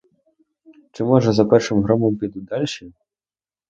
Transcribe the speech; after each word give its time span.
Чи, 0.91 1.03
може, 1.03 1.31
за 1.33 1.45
першим 1.45 1.83
громом 1.83 2.17
підуть 2.17 2.45
дальші? 2.45 2.93